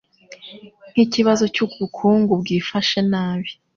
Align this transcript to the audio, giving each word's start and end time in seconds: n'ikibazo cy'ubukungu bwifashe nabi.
n'ikibazo 0.95 1.43
cy'ubukungu 1.53 2.31
bwifashe 2.41 2.99
nabi. 3.11 3.49